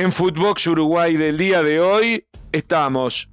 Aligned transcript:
En 0.00 0.12
Footbox 0.12 0.66
Uruguay 0.66 1.14
del 1.18 1.36
día 1.36 1.62
de 1.62 1.78
hoy 1.78 2.24
estamos 2.52 3.28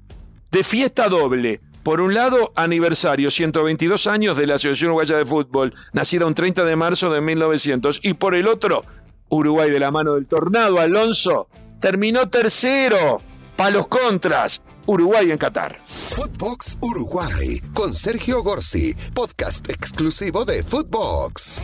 de 0.52 0.66
fiesta 0.66 1.08
doble. 1.08 1.62
Por 1.82 2.02
un 2.02 2.14
lado, 2.14 2.52
aniversario, 2.58 3.32
122 3.32 4.06
años 4.06 4.36
de 4.36 4.48
la 4.48 4.56
Asociación 4.56 4.90
Uruguaya 4.90 5.16
de 5.16 5.26
Fútbol, 5.26 5.74
nacida 5.94 6.26
un 6.26 6.34
30 6.34 6.66
de 6.66 6.76
marzo 6.76 7.10
de 7.10 7.22
1900. 7.22 8.02
Y 8.04 8.16
por 8.16 8.36
el 8.36 8.50
otro, 8.50 8.84
Uruguay 9.30 9.72
de 9.72 9.80
la 9.80 9.92
mano 9.92 10.16
del 10.16 10.28
Tornado 10.28 10.82
Alonso 10.82 11.48
terminó 11.80 12.28
tercero. 12.28 13.22
Palos 13.56 13.88
contras. 13.88 14.62
Uruguay 14.88 15.32
en 15.32 15.38
Qatar. 15.38 15.80
Footbox 15.86 16.78
Uruguay 16.82 17.62
con 17.74 17.94
Sergio 17.94 18.44
Gorsi, 18.44 18.94
podcast 19.14 19.70
exclusivo 19.70 20.44
de 20.44 20.66
Footbox. 20.66 21.62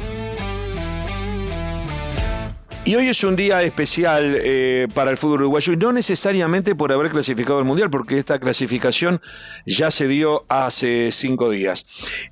Y 2.85 2.95
hoy 2.95 3.07
es 3.07 3.23
un 3.23 3.37
día 3.37 3.63
especial 3.63 4.35
eh, 4.41 4.89
para 4.93 5.09
el 5.09 5.15
fútbol 5.15 5.43
uruguayo, 5.43 5.71
y 5.71 5.77
no 5.77 5.93
necesariamente 5.93 6.75
por 6.75 6.91
haber 6.91 7.11
clasificado 7.11 7.59
al 7.59 7.63
Mundial, 7.63 7.89
porque 7.89 8.19
esta 8.19 8.39
clasificación 8.39 9.21
ya 9.65 9.89
se 9.89 10.05
dio 10.09 10.43
hace 10.49 11.13
cinco 11.13 11.49
días. 11.49 11.85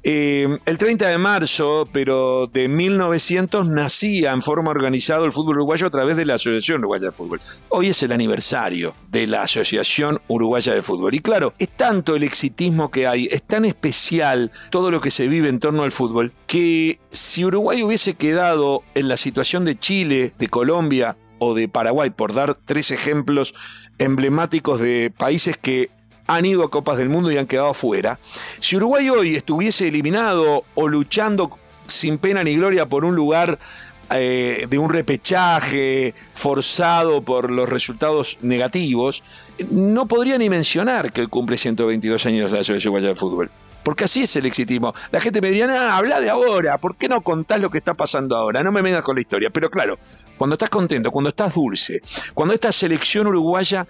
Eh, 0.03 0.49
el 0.65 0.77
30 0.77 1.07
de 1.07 1.17
marzo, 1.17 1.87
pero 1.93 2.47
de 2.47 2.67
1900, 2.67 3.65
nacía 3.67 4.33
en 4.33 4.41
forma 4.41 4.71
organizada 4.71 5.23
el 5.23 5.31
fútbol 5.31 5.55
uruguayo 5.55 5.87
a 5.87 5.89
través 5.89 6.17
de 6.17 6.25
la 6.25 6.33
Asociación 6.33 6.79
Uruguaya 6.79 7.05
de 7.05 7.11
Fútbol. 7.13 7.39
Hoy 7.70 7.87
es 7.87 8.03
el 8.03 8.11
aniversario 8.11 8.93
de 9.09 9.27
la 9.27 9.43
Asociación 9.43 10.20
Uruguaya 10.27 10.73
de 10.73 10.81
Fútbol. 10.81 11.15
Y 11.15 11.20
claro, 11.20 11.53
es 11.59 11.70
tanto 11.70 12.17
el 12.17 12.23
exitismo 12.23 12.91
que 12.91 13.07
hay, 13.07 13.29
es 13.31 13.43
tan 13.43 13.63
especial 13.63 14.51
todo 14.70 14.91
lo 14.91 14.99
que 14.99 15.11
se 15.11 15.29
vive 15.29 15.47
en 15.47 15.61
torno 15.61 15.83
al 15.83 15.93
fútbol, 15.93 16.33
que 16.45 16.99
si 17.09 17.45
Uruguay 17.45 17.83
hubiese 17.83 18.15
quedado 18.15 18.83
en 18.95 19.07
la 19.07 19.15
situación 19.15 19.63
de 19.63 19.79
Chile, 19.79 20.33
de 20.41 20.49
Colombia 20.49 21.15
o 21.39 21.53
de 21.53 21.69
Paraguay, 21.69 22.09
por 22.09 22.33
dar 22.33 22.55
tres 22.55 22.91
ejemplos 22.91 23.53
emblemáticos 23.99 24.81
de 24.81 25.13
países 25.15 25.55
que 25.55 25.89
han 26.27 26.45
ido 26.45 26.63
a 26.63 26.70
Copas 26.70 26.98
del 26.98 27.09
Mundo 27.09 27.31
y 27.31 27.37
han 27.37 27.48
quedado 27.48 27.73
fuera, 27.73 28.20
si 28.59 28.75
Uruguay 28.75 29.09
hoy 29.09 29.35
estuviese 29.35 29.87
eliminado 29.87 30.63
o 30.75 30.87
luchando 30.87 31.57
sin 31.87 32.17
pena 32.17 32.43
ni 32.43 32.55
gloria 32.55 32.87
por 32.87 33.05
un 33.05 33.15
lugar 33.15 33.59
eh, 34.09 34.65
de 34.67 34.77
un 34.77 34.89
repechaje 34.89 36.13
forzado 36.33 37.21
por 37.21 37.51
los 37.51 37.70
resultados 37.70 38.37
negativos, 38.41 39.23
no 39.70 40.07
podría 40.07 40.37
ni 40.37 40.49
mencionar 40.49 41.13
que 41.13 41.27
cumple 41.27 41.57
122 41.57 42.26
años 42.26 42.51
la 42.51 42.59
Asociación 42.59 42.93
Uruguaya 42.93 43.09
de 43.09 43.15
Fútbol. 43.15 43.51
Porque 43.84 44.04
así 44.04 44.24
es 44.24 44.35
el 44.35 44.46
exitismo. 44.46 44.93
La 45.12 45.20
gente 45.20 45.41
me 45.41 45.49
diría, 45.49 45.68
ah, 45.70 45.98
habla 45.98 46.20
de 46.20 46.29
ahora, 46.29 46.77
¿por 46.77 46.96
qué 46.96 47.10
no 47.10 47.21
contás 47.21 47.60
lo 47.60 47.70
que 47.70 47.79
está 47.79 47.93
pasando 47.93 48.35
ahora? 48.35 48.63
No 48.63 48.71
me 48.71 48.82
vengas 48.82 49.01
con 49.01 49.15
la 49.15 49.21
historia. 49.21 49.49
Pero 49.49 49.70
claro, 49.70 49.98
cuando 50.38 50.55
estás 50.55 50.70
contento, 50.70 51.12
cuando 51.12 51.29
estás 51.29 51.54
dulce, 51.54 52.01
cuando 52.34 52.54
esta 52.54 52.71
selección 52.71 53.27
uruguaya 53.27 53.88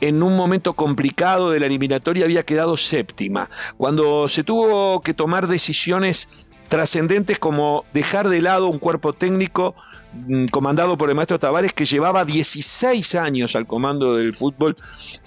en 0.00 0.22
un 0.22 0.36
momento 0.36 0.74
complicado 0.74 1.50
de 1.50 1.60
la 1.60 1.66
eliminatoria 1.66 2.24
había 2.26 2.44
quedado 2.44 2.76
séptima, 2.76 3.48
cuando 3.78 4.28
se 4.28 4.44
tuvo 4.44 5.00
que 5.00 5.14
tomar 5.14 5.46
decisiones 5.46 6.48
trascendentes 6.68 7.38
como 7.38 7.84
dejar 7.94 8.28
de 8.28 8.40
lado 8.40 8.66
un 8.66 8.78
cuerpo 8.78 9.12
técnico 9.12 9.74
mm, 10.12 10.46
comandado 10.46 10.98
por 10.98 11.08
el 11.08 11.14
maestro 11.14 11.38
Tavares 11.38 11.72
que 11.72 11.84
llevaba 11.84 12.24
16 12.24 13.14
años 13.14 13.56
al 13.56 13.66
comando 13.66 14.16
del 14.16 14.34
fútbol 14.34 14.76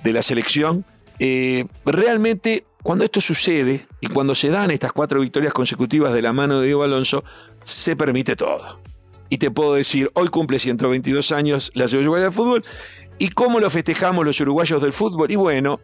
de 0.03 0.13
la 0.13 0.21
selección, 0.21 0.85
eh, 1.19 1.65
realmente 1.85 2.65
cuando 2.81 3.03
esto 3.03 3.19
sucede 3.21 3.87
y 3.99 4.07
cuando 4.07 4.35
se 4.35 4.49
dan 4.49 4.71
estas 4.71 4.93
cuatro 4.93 5.19
victorias 5.19 5.53
consecutivas 5.53 6.13
de 6.13 6.21
la 6.21 6.33
mano 6.33 6.59
de 6.59 6.67
Diego 6.67 6.83
Alonso, 6.83 7.23
se 7.63 7.95
permite 7.95 8.35
todo. 8.35 8.79
Y 9.29 9.37
te 9.37 9.51
puedo 9.51 9.75
decir, 9.75 10.09
hoy 10.15 10.27
cumple 10.29 10.59
122 10.59 11.31
años 11.31 11.71
la 11.75 11.87
Ciudad 11.87 12.03
Uruguaya 12.03 12.25
de 12.25 12.31
Fútbol. 12.31 12.63
¿Y 13.19 13.29
cómo 13.29 13.59
lo 13.59 13.69
festejamos 13.69 14.25
los 14.25 14.39
uruguayos 14.39 14.81
del 14.81 14.93
fútbol? 14.93 15.29
Y 15.29 15.35
bueno, 15.35 15.81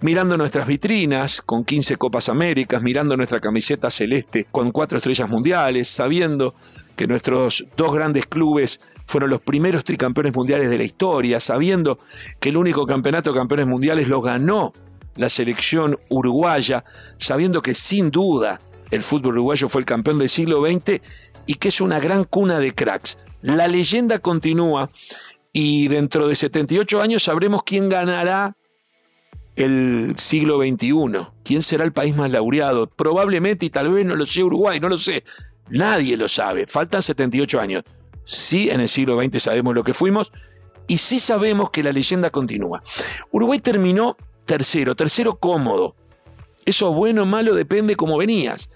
mirando 0.00 0.36
nuestras 0.36 0.66
vitrinas 0.66 1.42
con 1.42 1.64
15 1.64 1.96
Copas 1.96 2.28
Américas, 2.28 2.82
mirando 2.82 3.16
nuestra 3.16 3.40
camiseta 3.40 3.90
celeste 3.90 4.46
con 4.50 4.70
cuatro 4.70 4.98
estrellas 4.98 5.28
mundiales, 5.28 5.88
sabiendo 5.88 6.54
que 6.94 7.08
nuestros 7.08 7.66
dos 7.76 7.92
grandes 7.92 8.26
clubes 8.26 8.80
fueron 9.04 9.30
los 9.30 9.40
primeros 9.40 9.82
tricampeones 9.82 10.34
mundiales 10.34 10.70
de 10.70 10.78
la 10.78 10.84
historia, 10.84 11.40
sabiendo 11.40 11.98
que 12.38 12.50
el 12.50 12.56
único 12.56 12.86
campeonato 12.86 13.32
de 13.32 13.38
campeones 13.38 13.66
mundiales 13.66 14.08
lo 14.08 14.20
ganó 14.20 14.72
la 15.18 15.28
selección 15.28 15.98
uruguaya, 16.08 16.84
sabiendo 17.18 17.60
que 17.60 17.74
sin 17.74 18.10
duda 18.10 18.60
el 18.90 19.02
fútbol 19.02 19.34
uruguayo 19.34 19.68
fue 19.68 19.82
el 19.82 19.86
campeón 19.86 20.18
del 20.18 20.30
siglo 20.30 20.64
XX 20.64 21.00
y 21.44 21.54
que 21.54 21.68
es 21.68 21.80
una 21.80 22.00
gran 22.00 22.24
cuna 22.24 22.58
de 22.58 22.74
cracks. 22.74 23.18
La 23.42 23.68
leyenda 23.68 24.20
continúa 24.20 24.90
y 25.52 25.88
dentro 25.88 26.28
de 26.28 26.34
78 26.34 27.02
años 27.02 27.24
sabremos 27.24 27.62
quién 27.64 27.88
ganará 27.88 28.56
el 29.56 30.14
siglo 30.16 30.58
XXI, 30.58 31.26
quién 31.42 31.62
será 31.62 31.84
el 31.84 31.92
país 31.92 32.16
más 32.16 32.30
laureado. 32.30 32.86
Probablemente 32.86 33.66
y 33.66 33.70
tal 33.70 33.90
vez 33.90 34.06
no 34.06 34.14
lo 34.14 34.24
sé 34.24 34.44
Uruguay, 34.44 34.78
no 34.78 34.88
lo 34.88 34.96
sé. 34.96 35.24
Nadie 35.68 36.16
lo 36.16 36.28
sabe. 36.28 36.66
Faltan 36.66 37.02
78 37.02 37.60
años. 37.60 37.82
Sí, 38.24 38.70
en 38.70 38.80
el 38.80 38.88
siglo 38.88 39.20
XX 39.20 39.42
sabemos 39.42 39.74
lo 39.74 39.82
que 39.82 39.94
fuimos 39.94 40.32
y 40.86 40.98
sí 40.98 41.18
sabemos 41.18 41.70
que 41.70 41.82
la 41.82 41.92
leyenda 41.92 42.30
continúa. 42.30 42.82
Uruguay 43.32 43.58
terminó 43.58 44.16
tercero, 44.48 44.96
tercero 44.96 45.36
cómodo. 45.36 45.94
Eso 46.64 46.92
bueno 46.92 47.22
o 47.22 47.26
malo 47.26 47.54
depende 47.54 47.94
cómo 47.94 48.16
venías. 48.16 48.68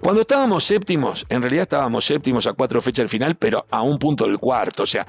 Cuando 0.00 0.22
estábamos 0.22 0.64
séptimos, 0.64 1.24
en 1.28 1.42
realidad 1.42 1.62
estábamos 1.62 2.04
séptimos 2.04 2.46
a 2.46 2.54
cuatro 2.54 2.80
fechas 2.80 3.04
del 3.04 3.08
final, 3.08 3.36
pero 3.36 3.66
a 3.70 3.82
un 3.82 3.98
punto 3.98 4.26
del 4.26 4.38
cuarto. 4.38 4.82
O 4.82 4.86
sea, 4.86 5.06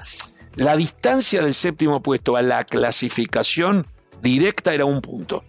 la 0.54 0.76
distancia 0.76 1.42
del 1.42 1.52
séptimo 1.52 2.00
puesto 2.00 2.36
a 2.36 2.42
la 2.42 2.64
clasificación 2.64 3.86
directa 4.22 4.72
era 4.72 4.84
un 4.84 5.00
punto. 5.00 5.44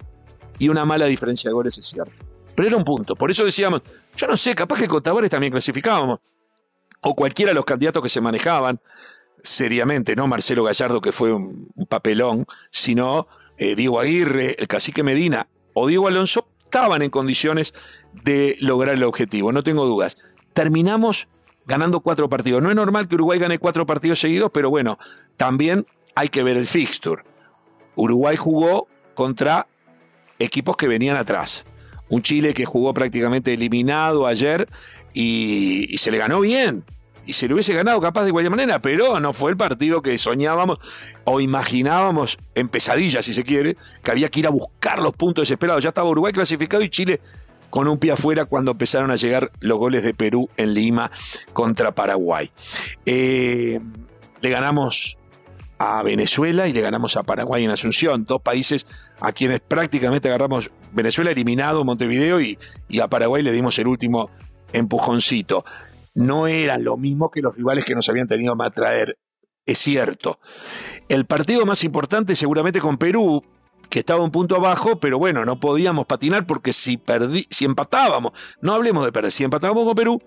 Y 0.57 0.69
una 0.69 0.83
mala 0.83 1.05
diferencia 1.05 1.49
de 1.49 1.53
goles 1.53 1.77
es 1.77 1.85
cierto. 1.85 2.13
Pero 2.55 2.69
era 2.69 2.77
un 2.77 2.85
punto. 2.85 3.15
Por 3.15 3.29
eso 3.29 3.45
decíamos, 3.45 3.81
yo 4.17 4.27
no 4.27 4.35
sé, 4.35 4.55
capaz 4.55 4.79
que 4.79 4.87
con 4.87 5.03
también 5.03 5.51
clasificábamos. 5.51 6.19
O 7.01 7.15
cualquiera 7.15 7.51
de 7.51 7.55
los 7.55 7.65
candidatos 7.65 8.01
que 8.01 8.09
se 8.09 8.21
manejaban 8.21 8.79
seriamente, 9.43 10.15
no 10.15 10.25
Marcelo 10.25 10.63
Gallardo, 10.63 11.01
que 11.01 11.11
fue 11.11 11.33
un 11.33 11.85
papelón, 11.87 12.45
sino 12.71 13.27
eh, 13.57 13.75
Diego 13.75 13.99
Aguirre, 13.99 14.55
el 14.59 14.67
cacique 14.67 15.03
Medina 15.03 15.47
o 15.73 15.87
Diego 15.87 16.07
Alonso 16.07 16.47
estaban 16.63 17.01
en 17.01 17.09
condiciones 17.09 17.73
de 18.23 18.57
lograr 18.59 18.95
el 18.95 19.03
objetivo, 19.03 19.51
no 19.51 19.63
tengo 19.63 19.85
dudas. 19.85 20.17
Terminamos 20.53 21.27
ganando 21.65 21.99
cuatro 22.01 22.29
partidos. 22.29 22.61
No 22.61 22.69
es 22.69 22.75
normal 22.75 23.07
que 23.07 23.15
Uruguay 23.15 23.39
gane 23.39 23.59
cuatro 23.59 23.85
partidos 23.85 24.19
seguidos, 24.19 24.51
pero 24.53 24.69
bueno, 24.69 24.97
también 25.37 25.85
hay 26.15 26.29
que 26.29 26.43
ver 26.43 26.57
el 26.57 26.67
fixture. 26.67 27.23
Uruguay 27.95 28.35
jugó 28.35 28.87
contra 29.13 29.67
equipos 30.39 30.75
que 30.75 30.87
venían 30.87 31.17
atrás. 31.17 31.65
Un 32.09 32.21
Chile 32.21 32.53
que 32.53 32.65
jugó 32.65 32.93
prácticamente 32.93 33.53
eliminado 33.53 34.27
ayer 34.27 34.67
y 35.13 35.95
se 35.97 36.11
le 36.11 36.17
ganó 36.17 36.41
bien 36.41 36.83
y 37.25 37.33
se 37.33 37.47
lo 37.47 37.55
hubiese 37.55 37.73
ganado 37.73 37.99
capaz 38.01 38.25
de 38.25 38.31
cualquier 38.31 38.51
manera, 38.51 38.79
pero 38.79 39.19
no 39.19 39.33
fue 39.33 39.51
el 39.51 39.57
partido 39.57 40.01
que 40.01 40.17
soñábamos 40.17 40.79
o 41.23 41.39
imaginábamos 41.39 42.37
en 42.55 42.69
pesadilla, 42.69 43.21
si 43.21 43.33
se 43.33 43.43
quiere, 43.43 43.77
que 44.03 44.11
había 44.11 44.29
que 44.29 44.41
ir 44.41 44.47
a 44.47 44.49
buscar 44.51 44.99
los 44.99 45.13
puntos 45.13 45.43
desesperados. 45.43 45.83
Ya 45.83 45.89
estaba 45.89 46.09
Uruguay 46.09 46.33
clasificado 46.33 46.83
y 46.83 46.89
Chile 46.89 47.21
con 47.69 47.87
un 47.87 47.97
pie 47.97 48.11
afuera 48.11 48.45
cuando 48.45 48.71
empezaron 48.71 49.09
a 49.11 49.15
llegar 49.15 49.51
los 49.59 49.77
goles 49.77 50.03
de 50.03 50.13
Perú 50.13 50.49
en 50.57 50.73
Lima 50.73 51.09
contra 51.53 51.95
Paraguay. 51.95 52.51
Eh, 53.05 53.79
le 54.41 54.49
ganamos 54.49 55.17
a 55.79 56.03
Venezuela 56.03 56.67
y 56.67 56.73
le 56.73 56.81
ganamos 56.81 57.17
a 57.17 57.23
Paraguay 57.23 57.63
en 57.63 57.71
Asunción, 57.71 58.25
dos 58.25 58.41
países 58.41 58.85
a 59.19 59.31
quienes 59.31 59.59
prácticamente 59.59 60.27
agarramos 60.27 60.71
Venezuela 60.91 61.31
eliminado 61.31 61.83
Montevideo 61.83 62.39
y, 62.39 62.59
y 62.87 62.99
a 62.99 63.07
Paraguay 63.07 63.41
le 63.41 63.51
dimos 63.51 63.79
el 63.79 63.87
último 63.87 64.29
empujoncito 64.71 65.65
no 66.13 66.47
eran 66.47 66.83
lo 66.83 66.97
mismo 66.97 67.31
que 67.31 67.41
los 67.41 67.55
rivales 67.55 67.85
que 67.85 67.95
nos 67.95 68.07
habían 68.09 68.27
tenido 68.27 68.55
a 68.59 68.69
traer. 68.71 69.17
Es 69.65 69.79
cierto. 69.79 70.39
El 71.07 71.25
partido 71.25 71.65
más 71.65 71.83
importante 71.83 72.35
seguramente 72.35 72.79
con 72.79 72.97
Perú, 72.97 73.43
que 73.89 73.99
estaba 73.99 74.23
un 74.23 74.31
punto 74.31 74.55
abajo, 74.55 74.99
pero 74.99 75.17
bueno, 75.19 75.45
no 75.45 75.59
podíamos 75.59 76.05
patinar 76.05 76.45
porque 76.45 76.73
si, 76.73 76.97
perdí, 76.97 77.47
si 77.49 77.65
empatábamos, 77.65 78.33
no 78.61 78.73
hablemos 78.73 79.05
de 79.05 79.11
perder, 79.11 79.31
si 79.31 79.43
empatábamos 79.43 79.85
con 79.85 79.95
Perú, 79.95 80.21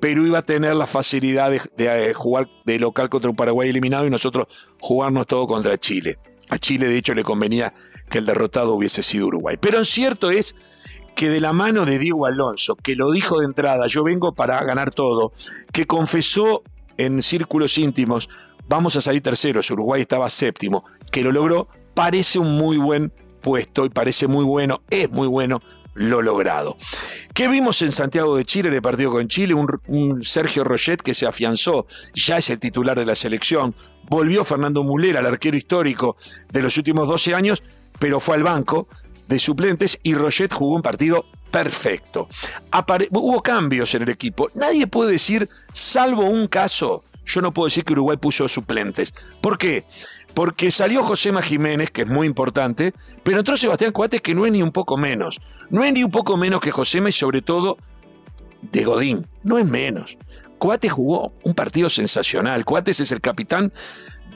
Perú 0.00 0.26
iba 0.26 0.38
a 0.38 0.42
tener 0.42 0.74
la 0.74 0.86
facilidad 0.86 1.50
de, 1.50 1.60
de, 1.76 2.14
jugar 2.14 2.48
de 2.64 2.78
local 2.78 3.10
contra 3.10 3.30
un 3.30 3.36
Paraguay 3.36 3.68
eliminado 3.68 4.06
y 4.06 4.10
nosotros 4.10 4.46
jugarnos 4.80 5.26
todo 5.26 5.46
contra 5.46 5.76
Chile. 5.78 6.18
A 6.48 6.58
Chile, 6.58 6.88
de 6.88 6.96
hecho, 6.96 7.14
le 7.14 7.22
convenía 7.22 7.74
que 8.08 8.18
el 8.18 8.26
derrotado 8.26 8.74
hubiese 8.74 9.02
sido 9.02 9.26
Uruguay. 9.26 9.56
Pero 9.60 9.84
cierto 9.84 10.30
es 10.30 10.56
que 11.14 11.28
de 11.28 11.40
la 11.40 11.52
mano 11.52 11.84
de 11.84 11.98
Diego 11.98 12.26
Alonso, 12.26 12.76
que 12.76 12.96
lo 12.96 13.10
dijo 13.10 13.40
de 13.40 13.46
entrada, 13.46 13.86
yo 13.86 14.04
vengo 14.04 14.32
para 14.32 14.62
ganar 14.64 14.90
todo, 14.90 15.32
que 15.72 15.86
confesó 15.86 16.62
en 16.96 17.22
círculos 17.22 17.78
íntimos, 17.78 18.28
vamos 18.68 18.96
a 18.96 19.00
salir 19.00 19.22
terceros, 19.22 19.70
Uruguay 19.70 20.02
estaba 20.02 20.28
séptimo, 20.28 20.84
que 21.10 21.22
lo 21.22 21.32
logró, 21.32 21.68
parece 21.94 22.38
un 22.38 22.56
muy 22.56 22.76
buen 22.76 23.12
puesto 23.40 23.84
y 23.84 23.88
parece 23.88 24.26
muy 24.26 24.44
bueno, 24.44 24.82
es 24.90 25.10
muy 25.10 25.28
bueno 25.28 25.60
lo 25.94 26.22
logrado. 26.22 26.76
¿Qué 27.34 27.48
vimos 27.48 27.82
en 27.82 27.92
Santiago 27.92 28.36
de 28.36 28.44
Chile, 28.44 28.68
en 28.68 28.74
el 28.74 28.82
partido 28.82 29.10
con 29.10 29.28
Chile? 29.28 29.54
Un, 29.54 30.22
Sergio 30.22 30.64
Roget 30.64 31.02
que 31.02 31.14
se 31.14 31.26
afianzó, 31.26 31.86
ya 32.14 32.38
es 32.38 32.50
el 32.50 32.58
titular 32.58 32.98
de 32.98 33.04
la 33.04 33.14
selección. 33.14 33.74
Volvió 34.08 34.44
Fernando 34.44 34.82
Mulera, 34.82 35.20
el 35.20 35.26
arquero 35.26 35.56
histórico 35.56 36.16
de 36.52 36.62
los 36.62 36.76
últimos 36.76 37.08
12 37.08 37.34
años, 37.34 37.62
pero 37.98 38.20
fue 38.20 38.36
al 38.36 38.42
banco 38.42 38.88
de 39.30 39.38
suplentes 39.38 39.98
y 40.02 40.14
Roget 40.14 40.52
jugó 40.52 40.74
un 40.74 40.82
partido 40.82 41.24
perfecto. 41.50 42.28
hubo 43.12 43.42
cambios 43.42 43.94
en 43.94 44.02
el 44.02 44.08
equipo. 44.10 44.48
Nadie 44.54 44.86
puede 44.86 45.12
decir, 45.12 45.48
salvo 45.72 46.24
un 46.24 46.48
caso, 46.48 47.04
yo 47.24 47.40
no 47.40 47.52
puedo 47.52 47.66
decir 47.66 47.84
que 47.84 47.92
Uruguay 47.92 48.16
puso 48.16 48.48
suplentes. 48.48 49.14
¿Por 49.40 49.56
qué? 49.56 49.84
Porque 50.34 50.72
salió 50.72 51.04
Josema 51.04 51.42
Jiménez, 51.42 51.90
que 51.90 52.02
es 52.02 52.08
muy 52.08 52.26
importante, 52.26 52.92
pero 53.22 53.38
entró 53.38 53.56
Sebastián 53.56 53.92
Coates, 53.92 54.20
que 54.20 54.34
no 54.34 54.46
es 54.46 54.52
ni 54.52 54.62
un 54.62 54.72
poco 54.72 54.96
menos. 54.96 55.40
No 55.70 55.84
es 55.84 55.92
ni 55.92 56.02
un 56.02 56.10
poco 56.10 56.36
menos 56.36 56.60
que 56.60 56.72
Josema 56.72 57.08
y 57.08 57.12
sobre 57.12 57.40
todo 57.40 57.78
de 58.62 58.84
Godín. 58.84 59.28
No 59.44 59.58
es 59.58 59.66
menos. 59.66 60.18
Coates 60.58 60.90
jugó 60.90 61.32
un 61.44 61.54
partido 61.54 61.88
sensacional. 61.88 62.64
Coates 62.64 62.98
es 62.98 63.12
el 63.12 63.20
capitán 63.20 63.72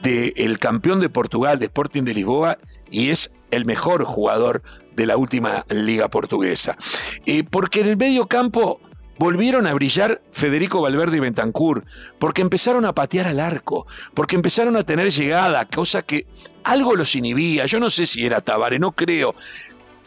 del 0.01 0.57
campeón 0.57 1.01
de 1.01 1.09
Portugal, 1.09 1.59
de 1.59 1.65
Sporting 1.65 2.03
de 2.03 2.13
Lisboa, 2.13 2.57
y 2.89 3.09
es 3.09 3.33
el 3.51 3.65
mejor 3.65 4.03
jugador 4.03 4.61
de 4.95 5.05
la 5.05 5.17
última 5.17 5.65
liga 5.69 6.09
portuguesa. 6.09 6.77
Eh, 7.25 7.43
porque 7.43 7.81
en 7.81 7.87
el 7.87 7.97
medio 7.97 8.27
campo 8.27 8.79
volvieron 9.17 9.67
a 9.67 9.73
brillar 9.73 10.21
Federico 10.31 10.81
Valverde 10.81 11.17
y 11.17 11.21
Bentancur, 11.21 11.85
porque 12.19 12.41
empezaron 12.41 12.85
a 12.85 12.93
patear 12.93 13.27
al 13.27 13.39
arco, 13.39 13.87
porque 14.13 14.35
empezaron 14.35 14.75
a 14.75 14.83
tener 14.83 15.09
llegada, 15.09 15.65
cosa 15.65 16.01
que 16.01 16.27
algo 16.63 16.95
los 16.95 17.15
inhibía. 17.15 17.65
Yo 17.65 17.79
no 17.79 17.89
sé 17.89 18.05
si 18.05 18.25
era 18.25 18.41
Tabare, 18.41 18.79
no 18.79 18.91
creo. 18.91 19.35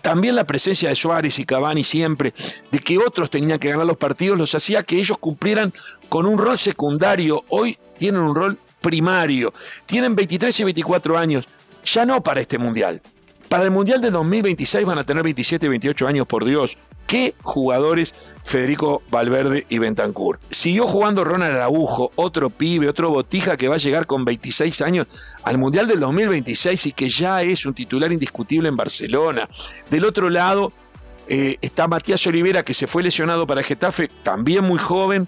También 0.02 0.36
la 0.36 0.44
presencia 0.44 0.88
de 0.88 0.94
Suárez 0.94 1.38
y 1.38 1.44
Cavani 1.44 1.82
siempre, 1.82 2.32
de 2.70 2.78
que 2.78 2.98
otros 2.98 3.30
tenían 3.30 3.58
que 3.58 3.70
ganar 3.70 3.86
los 3.86 3.96
partidos, 3.96 4.38
los 4.38 4.54
hacía 4.54 4.82
que 4.82 4.96
ellos 4.96 5.18
cumplieran 5.18 5.72
con 6.08 6.24
un 6.24 6.38
rol 6.38 6.56
secundario. 6.56 7.44
Hoy 7.48 7.78
tienen 7.98 8.20
un 8.20 8.34
rol 8.34 8.58
primario. 8.80 9.52
Tienen 9.86 10.14
23 10.14 10.60
y 10.60 10.64
24 10.64 11.18
años, 11.18 11.48
ya 11.84 12.06
no 12.06 12.22
para 12.22 12.40
este 12.40 12.58
mundial. 12.58 13.02
Para 13.48 13.64
el 13.64 13.70
Mundial 13.70 14.02
de 14.02 14.10
2026 14.10 14.84
van 14.84 14.98
a 14.98 15.04
tener 15.04 15.22
27 15.22 15.64
y 15.64 15.68
28 15.70 16.06
años, 16.06 16.26
por 16.26 16.44
Dios. 16.44 16.76
¿Qué 17.06 17.34
jugadores 17.42 18.14
Federico 18.44 19.02
Valverde 19.10 19.64
y 19.70 19.78
Bentancur? 19.78 20.38
Siguió 20.50 20.86
jugando 20.86 21.24
Ronald 21.24 21.54
Araujo, 21.54 22.12
otro 22.16 22.50
pibe, 22.50 22.88
otro 22.88 23.08
botija 23.08 23.56
que 23.56 23.68
va 23.68 23.76
a 23.76 23.78
llegar 23.78 24.06
con 24.06 24.26
26 24.26 24.82
años 24.82 25.06
al 25.44 25.56
Mundial 25.56 25.88
del 25.88 26.00
2026 26.00 26.86
y 26.86 26.92
que 26.92 27.08
ya 27.08 27.40
es 27.40 27.64
un 27.64 27.72
titular 27.72 28.12
indiscutible 28.12 28.68
en 28.68 28.76
Barcelona. 28.76 29.48
Del 29.88 30.04
otro 30.04 30.28
lado 30.28 30.70
eh, 31.26 31.56
está 31.62 31.88
Matías 31.88 32.26
Olivera 32.26 32.62
que 32.62 32.74
se 32.74 32.86
fue 32.86 33.02
lesionado 33.02 33.46
para 33.46 33.62
Getafe, 33.62 34.08
también 34.22 34.64
muy 34.64 34.78
joven 34.78 35.26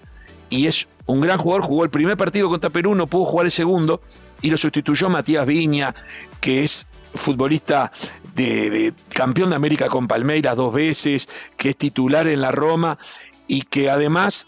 y 0.51 0.67
es 0.67 0.87
un 1.07 1.21
gran 1.21 1.39
jugador. 1.39 1.63
Jugó 1.63 1.83
el 1.83 1.89
primer 1.89 2.15
partido 2.15 2.47
contra 2.49 2.69
Perú, 2.69 2.93
no 2.93 3.07
pudo 3.07 3.25
jugar 3.25 3.47
el 3.47 3.51
segundo 3.51 4.01
y 4.43 4.51
lo 4.51 4.57
sustituyó 4.57 5.09
Matías 5.09 5.47
Viña, 5.47 5.95
que 6.39 6.63
es 6.63 6.87
futbolista 7.15 7.91
de, 8.35 8.93
campeón 9.09 9.49
de 9.49 9.55
América 9.55 9.87
con 9.87 10.07
Palmeiras 10.07 10.55
dos 10.55 10.73
veces, 10.73 11.27
que 11.57 11.69
es 11.69 11.75
titular 11.75 12.27
en 12.27 12.41
la 12.41 12.51
Roma 12.51 12.99
y 13.47 13.63
que 13.63 13.89
además 13.89 14.47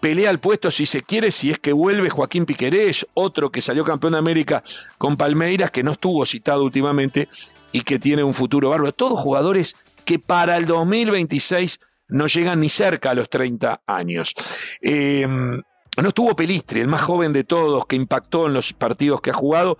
pelea 0.00 0.30
al 0.30 0.40
puesto 0.40 0.70
si 0.70 0.86
se 0.86 1.02
quiere, 1.02 1.30
si 1.30 1.50
es 1.50 1.58
que 1.58 1.72
vuelve 1.72 2.10
Joaquín 2.10 2.46
Piquerés, 2.46 3.06
otro 3.14 3.50
que 3.50 3.60
salió 3.60 3.84
campeón 3.84 4.14
de 4.14 4.18
América 4.18 4.62
con 4.98 5.16
Palmeiras, 5.16 5.70
que 5.70 5.82
no 5.82 5.92
estuvo 5.92 6.26
citado 6.26 6.64
últimamente 6.64 7.28
y 7.72 7.82
que 7.82 7.98
tiene 7.98 8.22
un 8.22 8.34
futuro 8.34 8.70
bárbaro. 8.70 8.92
Todos 8.92 9.20
jugadores 9.20 9.76
que 10.04 10.18
para 10.18 10.56
el 10.56 10.66
2026 10.66 11.80
no 12.14 12.26
llegan 12.26 12.60
ni 12.60 12.68
cerca 12.68 13.10
a 13.10 13.14
los 13.14 13.28
30 13.28 13.82
años. 13.86 14.34
Eh, 14.80 15.26
no 15.26 16.08
estuvo 16.08 16.34
Pelistri, 16.34 16.80
el 16.80 16.88
más 16.88 17.02
joven 17.02 17.32
de 17.32 17.44
todos, 17.44 17.86
que 17.86 17.96
impactó 17.96 18.46
en 18.46 18.54
los 18.54 18.72
partidos 18.72 19.20
que 19.20 19.30
ha 19.30 19.34
jugado, 19.34 19.78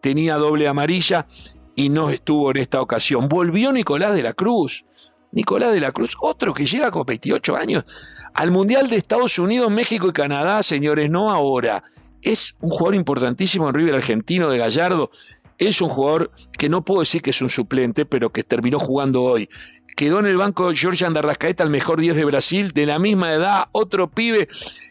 tenía 0.00 0.36
doble 0.36 0.68
amarilla 0.68 1.26
y 1.74 1.88
no 1.88 2.10
estuvo 2.10 2.50
en 2.50 2.58
esta 2.58 2.80
ocasión. 2.80 3.28
Volvió 3.28 3.72
Nicolás 3.72 4.14
de 4.14 4.22
la 4.22 4.32
Cruz. 4.32 4.84
Nicolás 5.32 5.72
de 5.72 5.80
la 5.80 5.92
Cruz, 5.92 6.16
otro 6.20 6.54
que 6.54 6.64
llega 6.64 6.90
con 6.90 7.04
28 7.04 7.56
años 7.56 7.84
al 8.32 8.50
Mundial 8.50 8.88
de 8.88 8.96
Estados 8.96 9.38
Unidos, 9.38 9.70
México 9.70 10.08
y 10.08 10.12
Canadá, 10.12 10.62
señores, 10.62 11.10
no 11.10 11.30
ahora. 11.30 11.82
Es 12.22 12.54
un 12.60 12.70
jugador 12.70 12.94
importantísimo 12.94 13.68
en 13.68 13.74
River 13.74 13.94
Argentino 13.96 14.50
de 14.50 14.58
Gallardo. 14.58 15.10
Es 15.58 15.80
un 15.80 15.88
jugador 15.88 16.30
que 16.58 16.68
no 16.68 16.84
puedo 16.84 17.00
decir 17.00 17.22
que 17.22 17.30
es 17.30 17.40
un 17.40 17.50
suplente, 17.50 18.04
pero 18.04 18.30
que 18.30 18.42
terminó 18.42 18.78
jugando 18.78 19.22
hoy. 19.22 19.48
Quedó 19.96 20.20
en 20.20 20.26
el 20.26 20.36
banco 20.36 20.72
George 20.74 21.06
Andarrascaeta, 21.06 21.64
el 21.64 21.70
mejor 21.70 22.00
10 22.00 22.16
de 22.16 22.24
Brasil, 22.26 22.72
de 22.72 22.84
la 22.84 22.98
misma 22.98 23.32
edad, 23.32 23.68
otro 23.72 24.10
pibe 24.10 24.48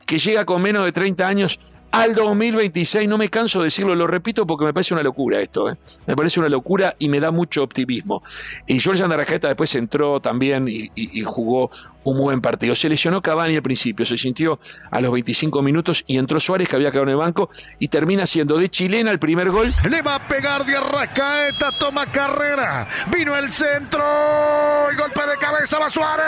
que 0.08 0.18
llega 0.18 0.46
con 0.46 0.62
menos 0.64 0.84
de 0.84 0.92
30 0.92 1.28
años 1.28 1.60
al 2.02 2.14
2026. 2.14 3.08
No 3.08 3.18
me 3.18 3.30
canso 3.30 3.60
de 3.60 3.66
decirlo, 3.66 3.96
lo 3.96 4.08
repito 4.08 4.46
porque 4.46 4.66
me 4.66 4.74
parece 4.74 4.94
una 4.94 5.04
locura 5.04 5.40
esto. 5.40 5.70
¿eh? 5.70 5.78
Me 6.06 6.16
parece 6.16 6.40
una 6.40 6.50
locura 6.50 6.96
y 7.00 7.10
me 7.10 7.20
da 7.20 7.32
mucho 7.32 7.64
optimismo. 7.64 8.22
Y 8.68 8.80
George 8.80 9.04
Andarajeta 9.04 9.48
después 9.48 9.74
entró 9.76 10.20
también 10.20 10.68
y, 10.68 10.92
jugó 11.24 11.72
un 12.04 12.20
buen 12.20 12.42
partido. 12.42 12.76
Se 12.76 12.88
lesionó 12.88 13.22
Cavani 13.22 13.56
al 13.56 13.64
principio, 13.64 14.06
se 14.06 14.18
sintió 14.18 14.60
a 14.92 15.02
los 15.02 15.12
25 15.12 15.62
minutos 15.62 16.04
y 16.06 16.18
entró 16.18 16.40
Suárez 16.40 16.70
que 16.70 16.76
había 16.76 16.92
quedado 16.92 17.06
en 17.06 17.10
el 17.12 17.18
banco 17.18 17.50
y 17.80 17.88
termina 17.88 18.26
siendo 18.26 18.58
de 18.58 18.70
chilena 18.70 19.10
el 19.12 19.20
primer 19.20 19.50
gol. 19.50 19.72
Le 19.90 20.02
va 20.02 20.16
a 20.16 20.28
pegar 20.28 20.66
de 20.66 20.78
Arrascaeta, 20.78 21.72
toma 21.80 22.06
carrera, 22.06 22.88
vino 23.12 23.36
el 23.36 23.52
centro, 23.52 24.04
y 24.94 24.96
golpe 24.98 25.22
de 25.22 25.38
cabeza 25.40 25.80
va. 25.80 25.86
Suárez, 25.90 26.26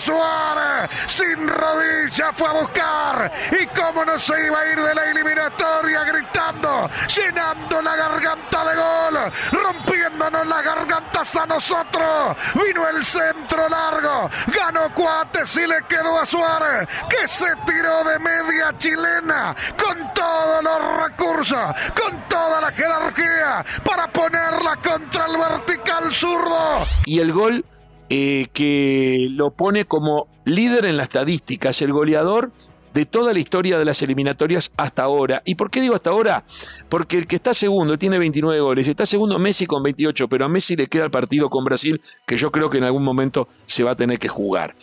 Suárez, 0.00 0.90
sin 1.06 1.48
rodilla 1.48 2.32
fue 2.32 2.48
a 2.48 2.52
buscar. 2.52 3.32
Y 3.60 3.66
cómo 3.66 4.04
no 4.04 4.18
se 4.18 4.46
iba 4.46 4.60
a 4.60 4.66
ir 4.66 4.80
de 4.80 4.94
la 4.94 5.10
eliminatoria 5.10 6.04
gritando, 6.04 6.90
llenando 7.14 7.82
la 7.82 7.96
garganta 7.96 8.64
de 8.64 8.76
gol, 8.76 9.32
rompiéndonos 9.52 10.46
las 10.46 10.64
gargantas 10.64 11.36
a 11.36 11.46
nosotros. 11.46 12.36
Vino 12.54 12.88
el 12.88 13.04
centro 13.04 13.68
largo, 13.68 14.30
ganó 14.48 14.92
Cuates 14.94 15.56
y 15.56 15.66
le 15.66 15.82
quedó 15.88 16.18
a 16.18 16.26
Suárez, 16.26 16.88
que 17.08 17.28
se 17.28 17.54
tiró 17.66 18.04
de 18.04 18.18
media 18.18 18.76
chilena 18.78 19.54
con 19.76 20.12
todos 20.14 20.62
los 20.62 20.96
recursos, 21.02 21.74
con 22.00 22.28
toda 22.28 22.60
la 22.60 22.72
jerarquía 22.72 23.64
para 23.84 24.06
ponerla 24.08 24.76
contra 24.76 25.26
el 25.26 25.36
vertical 25.36 26.14
zurdo. 26.14 26.84
Y 27.04 27.20
el 27.20 27.32
gol 27.32 27.64
eh, 28.08 28.46
que 28.52 29.28
lo 29.30 29.50
pone 29.50 29.84
como 29.84 30.28
líder 30.44 30.84
en 30.84 30.96
la 30.96 31.02
estadística, 31.02 31.70
es 31.70 31.82
el 31.82 31.92
goleador 31.92 32.52
de 32.94 33.04
toda 33.04 33.34
la 33.34 33.38
historia 33.40 33.78
de 33.78 33.84
las 33.84 34.00
eliminatorias 34.00 34.72
hasta 34.76 35.02
ahora. 35.02 35.42
¿Y 35.44 35.56
por 35.56 35.70
qué 35.70 35.82
digo 35.82 35.94
hasta 35.94 36.10
ahora? 36.10 36.44
Porque 36.88 37.18
el 37.18 37.26
que 37.26 37.36
está 37.36 37.52
segundo 37.52 37.98
tiene 37.98 38.18
29 38.18 38.60
goles, 38.60 38.88
está 38.88 39.04
segundo 39.04 39.38
Messi 39.38 39.66
con 39.66 39.82
28, 39.82 40.28
pero 40.28 40.46
a 40.46 40.48
Messi 40.48 40.76
le 40.76 40.86
queda 40.86 41.04
el 41.04 41.10
partido 41.10 41.50
con 41.50 41.62
Brasil 41.64 42.00
que 42.26 42.38
yo 42.38 42.50
creo 42.50 42.70
que 42.70 42.78
en 42.78 42.84
algún 42.84 43.04
momento 43.04 43.48
se 43.66 43.82
va 43.82 43.90
a 43.90 43.96
tener 43.96 44.18
que 44.18 44.28
jugar. 44.28 44.74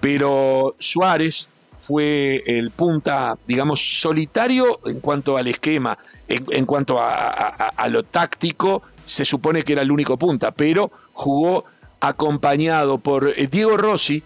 Pero 0.00 0.74
Suárez 0.80 1.48
fue 1.78 2.42
el 2.46 2.72
punta, 2.72 3.36
digamos, 3.46 4.00
solitario 4.00 4.80
en 4.84 4.98
cuanto 4.98 5.36
al 5.36 5.46
esquema, 5.46 5.96
en, 6.26 6.66
cuanto 6.66 6.96
a 6.98 7.88
lo 7.90 8.02
táctico, 8.02 8.82
se 9.04 9.24
supone 9.24 9.62
que 9.62 9.74
era 9.74 9.82
el 9.82 9.90
único 9.90 10.16
punta, 10.16 10.52
pero 10.52 10.90
jugó 11.12 11.64
acompañado 12.02 12.98
por 12.98 13.32
eh, 13.36 13.46
Diego 13.46 13.76
Rossi, 13.76 14.22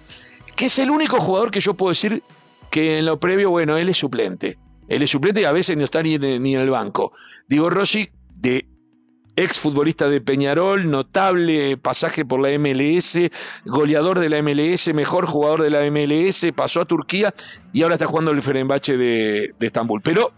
que 0.57 0.65
es 0.65 0.79
el 0.79 0.91
único 0.91 1.21
jugador 1.21 1.51
que 1.51 1.61
yo 1.61 1.75
puedo 1.75 1.91
decir 1.91 2.23
que 2.71 2.99
en 2.99 3.07
lo 3.07 3.21
previo, 3.21 3.51
bueno, 3.51 3.77
él 3.77 3.91
es 3.91 3.99
suplente. 3.99 4.59
Él 4.89 5.03
es 5.03 5.11
suplente 5.11 5.43
y 5.43 5.45
a 5.45 5.53
veces 5.53 5.77
no 5.77 5.85
está 5.85 6.01
ni 6.01 6.15
en, 6.15 6.43
ni 6.43 6.55
en 6.55 6.61
el 6.63 6.71
banco. 6.71 7.13
Diego 7.49 7.69
Rossi, 7.69 8.09
de 8.35 8.67
ex 9.37 9.59
futbolista 9.59 10.09
de 10.09 10.23
Peñarol, 10.23 10.91
notable 10.91 11.77
pasaje 11.77 12.25
por 12.25 12.41
la 12.41 12.59
MLS, 12.59 13.19
goleador 13.67 14.21
de 14.21 14.31
la 14.31 14.41
MLS, 14.41 14.95
mejor 14.95 15.27
jugador 15.27 15.63
de 15.63 15.71
la 15.71 15.91
MLS, 15.91 16.47
pasó 16.55 16.81
a 16.81 16.87
Turquía 16.87 17.35
y 17.75 17.83
ahora 17.83 17.97
está 17.97 18.07
jugando 18.07 18.31
el 18.31 18.41
Fenerbahce 18.41 18.97
de, 18.97 19.55
de 19.59 19.67
Estambul. 19.67 20.01
Pero 20.01 20.33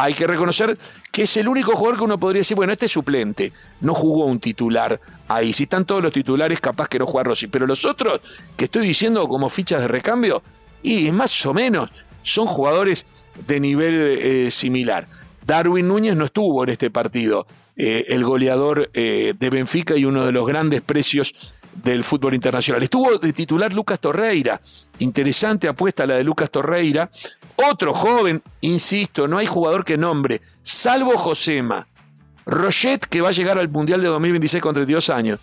hay 0.00 0.14
que 0.14 0.26
reconocer 0.26 0.78
que 1.12 1.24
es 1.24 1.36
el 1.36 1.46
único 1.46 1.76
jugador 1.76 1.98
que 1.98 2.04
uno 2.04 2.18
podría 2.18 2.40
decir, 2.40 2.56
bueno, 2.56 2.72
este 2.72 2.86
es 2.86 2.92
suplente, 2.92 3.52
no 3.82 3.92
jugó 3.92 4.24
un 4.24 4.40
titular 4.40 4.98
ahí. 5.28 5.52
Si 5.52 5.64
están 5.64 5.84
todos 5.84 6.02
los 6.02 6.12
titulares, 6.12 6.58
capaz 6.58 6.88
que 6.88 6.98
no 6.98 7.06
juega 7.06 7.24
Rossi. 7.24 7.48
Pero 7.48 7.66
los 7.66 7.84
otros 7.84 8.20
que 8.56 8.64
estoy 8.64 8.86
diciendo 8.86 9.28
como 9.28 9.50
fichas 9.50 9.82
de 9.82 9.88
recambio, 9.88 10.42
y 10.82 11.12
más 11.12 11.44
o 11.44 11.52
menos 11.52 11.90
son 12.22 12.46
jugadores 12.46 13.04
de 13.46 13.60
nivel 13.60 13.94
eh, 13.94 14.50
similar. 14.50 15.06
Darwin 15.46 15.88
Núñez 15.88 16.16
no 16.16 16.24
estuvo 16.24 16.64
en 16.64 16.70
este 16.70 16.90
partido, 16.90 17.46
eh, 17.76 18.06
el 18.08 18.24
goleador 18.24 18.90
eh, 18.94 19.34
de 19.38 19.50
Benfica 19.50 19.96
y 19.96 20.06
uno 20.06 20.24
de 20.24 20.32
los 20.32 20.46
grandes 20.46 20.80
precios 20.80 21.59
del 21.74 22.04
fútbol 22.04 22.34
internacional. 22.34 22.82
Estuvo 22.82 23.18
de 23.18 23.32
titular 23.32 23.72
Lucas 23.72 24.00
Torreira, 24.00 24.60
interesante 24.98 25.68
apuesta 25.68 26.06
la 26.06 26.16
de 26.16 26.24
Lucas 26.24 26.50
Torreira, 26.50 27.10
otro 27.56 27.94
joven, 27.94 28.42
insisto, 28.60 29.28
no 29.28 29.38
hay 29.38 29.46
jugador 29.46 29.84
que 29.84 29.96
nombre, 29.96 30.40
salvo 30.62 31.16
Josema, 31.16 31.86
Roget 32.46 33.04
que 33.06 33.20
va 33.20 33.28
a 33.28 33.32
llegar 33.32 33.58
al 33.58 33.68
Mundial 33.68 34.00
de 34.00 34.08
2026 34.08 34.62
con 34.62 34.74
32 34.74 35.10
años, 35.10 35.38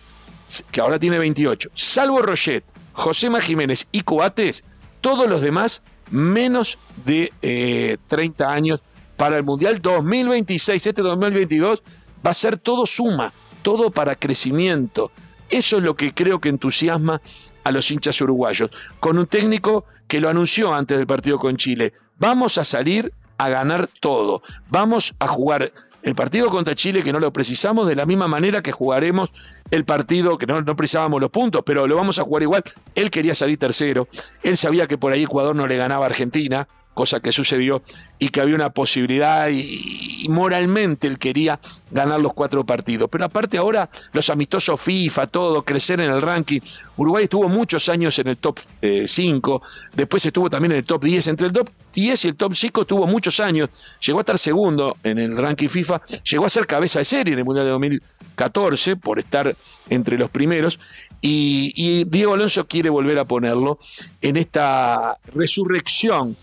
que 0.70 0.80
ahora 0.80 0.98
tiene 0.98 1.18
28, 1.18 1.70
salvo 1.74 2.20
Roget, 2.22 2.64
Josema 2.92 3.40
Jiménez 3.40 3.86
y 3.92 4.02
Coates, 4.02 4.64
todos 5.00 5.28
los 5.28 5.40
demás 5.40 5.82
menos 6.10 6.78
de 7.04 7.98
30 8.06 8.44
eh, 8.44 8.46
años 8.46 8.80
para 9.16 9.36
el 9.36 9.44
Mundial 9.44 9.80
2026. 9.80 10.86
Este 10.86 11.02
2022 11.02 11.82
va 12.24 12.30
a 12.30 12.34
ser 12.34 12.58
todo 12.58 12.86
suma, 12.86 13.32
todo 13.62 13.90
para 13.90 14.14
crecimiento. 14.14 15.10
Eso 15.50 15.78
es 15.78 15.82
lo 15.82 15.96
que 15.96 16.12
creo 16.12 16.40
que 16.40 16.48
entusiasma 16.48 17.20
a 17.64 17.70
los 17.70 17.90
hinchas 17.90 18.20
uruguayos, 18.20 18.70
con 19.00 19.18
un 19.18 19.26
técnico 19.26 19.84
que 20.06 20.20
lo 20.20 20.28
anunció 20.28 20.74
antes 20.74 20.96
del 20.96 21.06
partido 21.06 21.38
con 21.38 21.56
Chile. 21.56 21.92
Vamos 22.18 22.58
a 22.58 22.64
salir 22.64 23.12
a 23.36 23.48
ganar 23.48 23.88
todo. 24.00 24.42
Vamos 24.68 25.14
a 25.18 25.28
jugar 25.28 25.70
el 26.02 26.14
partido 26.14 26.48
contra 26.48 26.74
Chile, 26.74 27.02
que 27.02 27.12
no 27.12 27.20
lo 27.20 27.32
precisamos, 27.32 27.86
de 27.86 27.96
la 27.96 28.06
misma 28.06 28.28
manera 28.28 28.62
que 28.62 28.72
jugaremos 28.72 29.30
el 29.70 29.84
partido, 29.84 30.38
que 30.38 30.46
no, 30.46 30.64
precisábamos 30.76 31.20
los 31.20 31.30
puntos, 31.30 31.62
pero 31.64 31.86
lo 31.86 31.96
vamos 31.96 32.18
a 32.18 32.24
jugar 32.24 32.42
igual. 32.42 32.62
Él 32.94 33.10
quería 33.10 33.34
salir 33.34 33.58
tercero, 33.58 34.08
él 34.42 34.56
sabía 34.56 34.86
que 34.86 34.98
por 34.98 35.12
ahí 35.12 35.24
Ecuador 35.24 35.54
no 35.54 35.66
le 35.66 35.76
ganaba 35.76 36.06
a 36.06 36.08
Argentina, 36.08 36.68
cosa 36.98 37.20
que 37.20 37.30
sucedió, 37.30 37.80
y 38.18 38.30
que 38.30 38.40
había 38.40 38.56
una 38.56 38.70
posibilidad 38.70 39.48
y, 39.50 40.26
moralmente 40.28 41.06
él 41.06 41.16
quería 41.16 41.60
ganar 41.92 42.20
los 42.20 42.34
cuatro 42.34 42.66
partidos. 42.66 43.08
Pero 43.08 43.24
aparte 43.24 43.56
ahora 43.56 43.88
los 44.12 44.28
amistosos 44.30 44.80
FIFA, 44.80 45.28
todo, 45.28 45.62
crecer 45.62 46.00
en 46.00 46.10
el 46.10 46.20
ranking. 46.20 46.60
Uruguay 46.96 47.24
estuvo 47.24 47.48
muchos 47.48 47.88
años 47.88 48.18
en 48.18 48.26
el 48.26 48.36
top 48.36 48.58
5, 49.06 49.62
eh, 49.62 49.90
después 49.94 50.26
estuvo 50.26 50.50
también 50.50 50.72
en 50.72 50.78
el 50.78 50.84
top 50.84 51.04
10. 51.04 51.28
Entre 51.28 51.46
el 51.46 51.52
top 51.52 51.70
10 51.92 52.24
y 52.24 52.28
el 52.28 52.34
top 52.34 52.54
5 52.54 52.80
estuvo 52.80 53.06
muchos 53.06 53.38
años, 53.38 53.70
llegó 54.04 54.18
a 54.18 54.22
estar 54.22 54.38
segundo 54.38 54.96
en 55.04 55.18
el 55.18 55.36
ranking 55.36 55.68
FIFA, 55.68 56.02
llegó 56.28 56.46
a 56.46 56.50
ser 56.50 56.66
cabeza 56.66 56.98
de 56.98 57.04
serie 57.04 57.32
en 57.34 57.38
el 57.38 57.44
Mundial 57.44 57.64
de 57.64 57.70
2014 57.70 58.96
por 58.96 59.20
estar 59.20 59.54
entre 59.88 60.18
los 60.18 60.30
primeros. 60.30 60.80
Y 61.20 62.04
Diego 62.04 62.34
Alonso 62.34 62.66
quiere 62.66 62.90
volver 62.90 63.20
a 63.20 63.24
ponerlo 63.24 63.78
en 64.20 64.36
esta 64.36 65.16
resurrección 65.32 66.36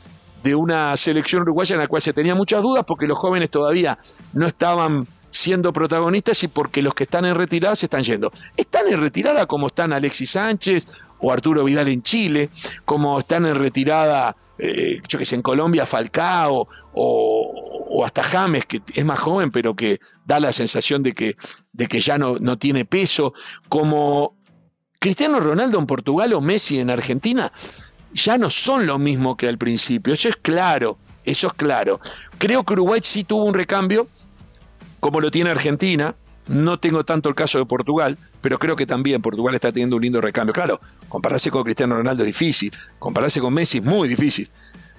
de 0.46 0.54
una 0.54 0.96
selección 0.96 1.42
uruguaya 1.42 1.74
en 1.74 1.82
la 1.82 1.88
cual 1.88 2.04
se 2.04 2.14
tenía 2.14 2.36
muchas 2.36 2.62
dudas 2.62 2.86
porque 2.88 3.08
los 3.08 3.18
jóvenes 3.18 3.50
todavía 3.50 3.98
no 4.34 4.46
estaban 4.46 5.08
siendo 5.32 5.74
protagonistas 5.74 6.44
y 6.44 6.48
porque 6.48 6.84
los 6.84 6.94
que 6.94 7.06
están 7.06 7.26
en 7.26 7.34
retirada 7.34 7.76
se 7.76 7.88
están 7.88 8.04
yendo. 8.04 8.32
Están 8.56 8.88
en 8.88 9.02
retirada 9.02 9.48
como 9.48 9.68
están 9.68 9.92
Alexis 9.92 10.30
Sánchez 10.30 10.86
o 11.20 11.32
Arturo 11.32 11.64
Vidal 11.64 11.88
en 11.88 12.04
Chile, 12.04 12.52
como 12.86 13.20
están 13.20 13.48
en 13.48 13.56
retirada, 13.56 14.38
eh, 14.60 15.02
yo 15.10 15.18
que 15.18 15.26
sé, 15.26 15.34
en 15.34 15.42
Colombia 15.42 15.88
Falcao 15.88 16.68
o, 16.94 18.04
hasta 18.06 18.24
James, 18.24 18.68
que 18.68 18.82
es 18.94 19.04
más 19.04 19.18
joven 19.18 19.50
pero 19.50 19.76
que 19.76 20.00
da 20.26 20.40
la 20.40 20.52
sensación 20.52 21.02
de 21.02 21.14
que, 21.14 21.36
de 21.74 21.88
que 21.88 22.02
ya 22.02 22.20
no, 22.20 22.36
no 22.40 22.60
tiene 22.60 22.86
peso, 22.86 23.34
como 23.68 24.38
Cristiano 25.00 25.40
Ronaldo 25.40 25.80
en 25.80 25.88
Portugal 25.88 26.34
o 26.34 26.42
Messi 26.42 26.80
en 26.80 26.92
Argentina 26.92 27.52
ya 28.16 28.38
no 28.38 28.50
son 28.50 28.88
lo 28.88 28.98
mismo 28.98 29.38
que 29.38 29.48
al 29.48 29.58
principio. 29.58 30.14
Eso 30.14 30.30
es 30.30 30.38
claro, 30.38 30.98
eso 31.26 31.48
es 31.48 31.54
claro. 31.54 32.00
Creo 32.38 32.64
que 32.64 32.74
Uruguay 32.74 33.02
sí 33.04 33.24
tuvo 33.24 33.44
un 33.44 33.54
recambio, 33.54 34.08
como 35.00 35.20
lo 35.22 35.30
tiene 35.30 35.52
Argentina. 35.52 36.16
No 36.48 36.80
tengo 36.80 37.04
tanto 37.04 37.28
el 37.28 37.36
caso 37.36 37.58
de 37.58 37.66
Portugal, 37.66 38.18
pero 38.40 38.60
creo 38.60 38.76
que 38.76 38.86
también 38.86 39.22
Portugal 39.22 39.56
está 39.56 39.72
teniendo 39.72 39.96
un 39.96 40.04
lindo 40.04 40.22
recambio. 40.22 40.54
Claro, 40.54 40.80
compararse 41.10 41.50
con 41.50 41.64
Cristiano 41.64 41.96
Ronaldo 41.98 42.24
es 42.24 42.28
difícil, 42.28 42.72
compararse 43.00 43.42
con 43.42 43.54
Messi 43.54 43.80
es 43.80 43.84
muy 43.84 44.08
difícil. 44.08 44.50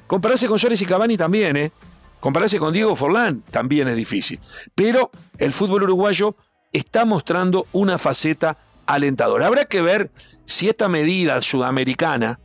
Compararse 0.09 0.49
con 0.49 0.59
Suárez 0.59 0.83
y 0.83 0.87
Cavani 0.87 1.17
también, 1.17 1.57
¿eh? 1.57 1.73
Compararse 2.21 2.59
con 2.59 2.73
Diego 2.73 2.97
Forlán 2.97 3.43
también 3.51 3.89
es 3.89 3.97
difícil. 3.97 4.41
Pero 4.75 5.11
el 5.39 5.53
fútbol 5.53 5.85
uruguayo 5.85 6.37
está 6.73 7.05
mostrando 7.05 7.67
una 7.73 7.99
faceta 7.99 8.59
alentadora. 8.87 9.47
Habrá 9.47 9.67
que 9.67 9.83
ver 9.83 10.11
si 10.45 10.69
esta 10.69 10.89
medida 10.89 11.41
sudamericana 11.43 12.41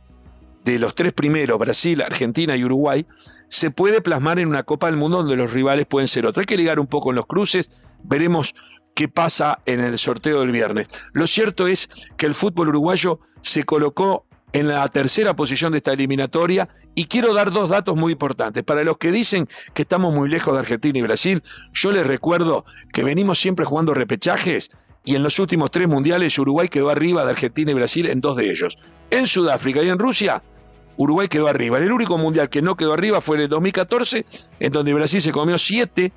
de 0.64 0.78
los 0.78 0.94
tres 0.94 1.12
primeros, 1.12 1.58
Brasil, 1.58 2.02
Argentina 2.02 2.56
y 2.56 2.64
Uruguay, 2.64 3.06
se 3.48 3.70
puede 3.70 4.00
plasmar 4.00 4.38
en 4.38 4.48
una 4.48 4.62
Copa 4.62 4.86
del 4.86 4.96
Mundo 4.96 5.18
donde 5.18 5.36
los 5.36 5.52
rivales 5.52 5.86
pueden 5.86 6.08
ser 6.08 6.26
otros. 6.26 6.42
Hay 6.42 6.46
que 6.46 6.56
ligar 6.56 6.78
un 6.78 6.86
poco 6.86 7.10
en 7.10 7.16
los 7.16 7.26
cruces, 7.26 7.70
veremos 8.02 8.54
qué 8.94 9.08
pasa 9.08 9.58
en 9.66 9.80
el 9.80 9.98
sorteo 9.98 10.40
del 10.40 10.52
viernes. 10.52 10.88
Lo 11.12 11.26
cierto 11.26 11.66
es 11.66 11.88
que 12.16 12.26
el 12.26 12.34
fútbol 12.34 12.68
uruguayo 12.68 13.20
se 13.42 13.64
colocó 13.64 14.26
en 14.52 14.68
la 14.68 14.86
tercera 14.88 15.34
posición 15.34 15.72
de 15.72 15.78
esta 15.78 15.92
eliminatoria 15.92 16.68
y 16.94 17.06
quiero 17.06 17.32
dar 17.34 17.50
dos 17.50 17.70
datos 17.70 17.96
muy 17.96 18.12
importantes. 18.12 18.62
Para 18.62 18.84
los 18.84 18.98
que 18.98 19.10
dicen 19.10 19.48
que 19.74 19.82
estamos 19.82 20.14
muy 20.14 20.28
lejos 20.28 20.54
de 20.54 20.60
Argentina 20.60 20.98
y 20.98 21.02
Brasil, 21.02 21.42
yo 21.72 21.90
les 21.90 22.06
recuerdo 22.06 22.64
que 22.92 23.02
venimos 23.02 23.38
siempre 23.38 23.64
jugando 23.64 23.94
repechajes 23.94 24.70
y 25.04 25.16
en 25.16 25.22
los 25.22 25.38
últimos 25.38 25.70
tres 25.70 25.88
mundiales 25.88 26.38
Uruguay 26.38 26.68
quedó 26.68 26.90
arriba 26.90 27.24
de 27.24 27.30
Argentina 27.30 27.70
y 27.70 27.74
Brasil 27.74 28.06
en 28.06 28.20
dos 28.20 28.36
de 28.36 28.50
ellos. 28.50 28.78
En 29.10 29.26
Sudáfrica 29.26 29.82
y 29.82 29.88
en 29.88 29.98
Rusia 29.98 30.42
Uruguay 30.96 31.28
quedó 31.28 31.48
arriba. 31.48 31.78
El 31.78 31.92
único 31.92 32.18
mundial 32.18 32.48
que 32.48 32.62
no 32.62 32.76
quedó 32.76 32.92
arriba 32.92 33.20
fue 33.20 33.36
en 33.36 33.42
el 33.42 33.48
2014, 33.48 34.24
en 34.60 34.72
donde 34.72 34.94
Brasil 34.94 35.20
se 35.20 35.32
comió 35.32 35.58
siete 35.58 36.12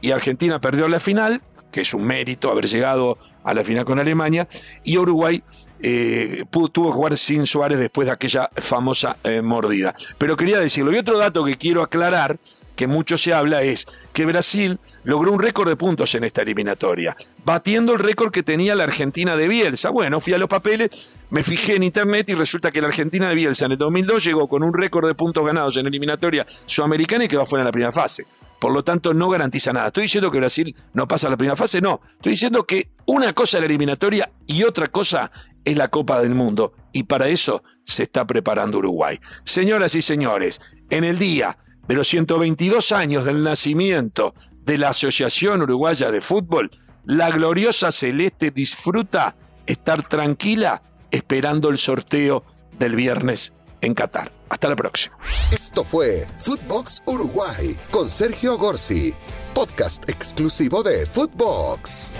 y 0.00 0.10
Argentina 0.10 0.60
perdió 0.60 0.88
la 0.88 1.00
final, 1.00 1.40
que 1.70 1.82
es 1.82 1.94
un 1.94 2.06
mérito 2.06 2.50
haber 2.50 2.66
llegado 2.66 3.18
a 3.44 3.54
la 3.54 3.64
final 3.64 3.84
con 3.84 3.98
Alemania, 3.98 4.48
y 4.84 4.96
Uruguay 4.98 5.42
eh, 5.80 6.44
tuvo 6.50 6.90
que 6.90 6.94
jugar 6.94 7.16
sin 7.16 7.46
Suárez 7.46 7.78
después 7.78 8.06
de 8.06 8.12
aquella 8.12 8.50
famosa 8.56 9.16
eh, 9.24 9.42
mordida. 9.42 9.94
Pero 10.18 10.36
quería 10.36 10.58
decirlo. 10.58 10.92
Y 10.92 10.98
otro 10.98 11.18
dato 11.18 11.44
que 11.44 11.56
quiero 11.56 11.82
aclarar 11.82 12.38
que 12.78 12.86
mucho 12.86 13.18
se 13.18 13.34
habla 13.34 13.62
es 13.62 13.86
que 14.12 14.24
Brasil 14.24 14.78
logró 15.02 15.32
un 15.32 15.40
récord 15.40 15.68
de 15.68 15.74
puntos 15.74 16.14
en 16.14 16.22
esta 16.22 16.42
eliminatoria, 16.42 17.16
batiendo 17.44 17.92
el 17.92 17.98
récord 17.98 18.30
que 18.30 18.44
tenía 18.44 18.76
la 18.76 18.84
Argentina 18.84 19.34
de 19.34 19.48
Bielsa. 19.48 19.90
Bueno, 19.90 20.20
fui 20.20 20.32
a 20.32 20.38
los 20.38 20.48
papeles, 20.48 21.16
me 21.30 21.42
fijé 21.42 21.74
en 21.74 21.82
internet 21.82 22.28
y 22.28 22.34
resulta 22.34 22.70
que 22.70 22.80
la 22.80 22.86
Argentina 22.86 23.28
de 23.28 23.34
Bielsa 23.34 23.66
en 23.66 23.72
el 23.72 23.78
2002 23.78 24.22
llegó 24.22 24.48
con 24.48 24.62
un 24.62 24.72
récord 24.72 25.08
de 25.08 25.16
puntos 25.16 25.44
ganados 25.44 25.76
en 25.76 25.88
eliminatoria 25.88 26.46
sudamericana 26.66 27.24
y 27.24 27.28
que 27.28 27.36
va 27.36 27.46
fuera 27.46 27.62
en 27.62 27.66
la 27.66 27.72
primera 27.72 27.90
fase. 27.90 28.26
Por 28.60 28.72
lo 28.72 28.84
tanto, 28.84 29.12
no 29.12 29.28
garantiza 29.28 29.72
nada. 29.72 29.88
¿Estoy 29.88 30.04
diciendo 30.04 30.30
que 30.30 30.38
Brasil 30.38 30.76
no 30.92 31.08
pasa 31.08 31.26
a 31.26 31.30
la 31.30 31.36
primera 31.36 31.56
fase? 31.56 31.80
No. 31.80 32.00
Estoy 32.12 32.32
diciendo 32.32 32.64
que 32.64 32.90
una 33.06 33.32
cosa 33.32 33.56
es 33.56 33.62
la 33.62 33.66
eliminatoria 33.66 34.30
y 34.46 34.62
otra 34.62 34.86
cosa 34.86 35.32
es 35.64 35.76
la 35.76 35.88
Copa 35.88 36.20
del 36.20 36.36
Mundo. 36.36 36.74
Y 36.92 37.02
para 37.04 37.26
eso 37.26 37.64
se 37.84 38.04
está 38.04 38.24
preparando 38.24 38.78
Uruguay. 38.78 39.18
Señoras 39.42 39.96
y 39.96 40.02
señores, 40.02 40.60
en 40.90 41.02
el 41.02 41.18
día 41.18 41.56
de 41.88 41.94
los 41.94 42.06
122 42.08 42.92
años 42.92 43.24
del 43.24 43.42
nacimiento 43.42 44.34
de 44.64 44.78
la 44.78 44.90
Asociación 44.90 45.62
Uruguaya 45.62 46.10
de 46.10 46.20
Fútbol, 46.20 46.70
la 47.04 47.30
gloriosa 47.30 47.90
Celeste 47.90 48.50
disfruta 48.50 49.34
estar 49.66 50.06
tranquila 50.06 50.82
esperando 51.10 51.70
el 51.70 51.78
sorteo 51.78 52.44
del 52.78 52.94
viernes 52.94 53.54
en 53.80 53.94
Qatar. 53.94 54.30
Hasta 54.50 54.68
la 54.68 54.76
próxima. 54.76 55.16
Esto 55.52 55.84
fue 55.84 56.26
Footbox 56.38 57.02
Uruguay 57.06 57.76
con 57.90 58.08
Sergio 58.10 58.58
Gorsi, 58.58 59.14
podcast 59.54 60.08
exclusivo 60.08 60.82
de 60.82 61.06
Footbox. 61.06 62.10